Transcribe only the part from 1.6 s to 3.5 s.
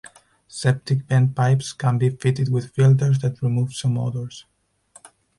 can be fitted with filters that